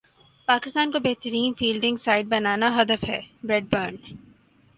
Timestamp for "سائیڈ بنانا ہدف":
1.97-3.03